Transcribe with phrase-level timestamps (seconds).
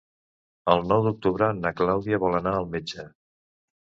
[0.75, 3.09] El nou d'octubre na Clàudia vol anar al metge.